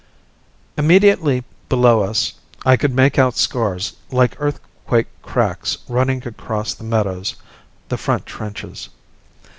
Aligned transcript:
Immediately 0.79 1.43
below 1.69 2.01
us 2.01 2.33
I 2.65 2.75
could 2.75 2.91
make 2.95 3.19
out 3.19 3.37
scars 3.37 3.93
like 4.09 4.35
earthquake 4.41 5.05
cracks 5.21 5.77
running 5.87 6.27
across 6.27 6.73
the 6.73 6.83
meadows 6.83 7.35
the 7.89 7.97
front 7.97 8.25
trenches. 8.25 8.89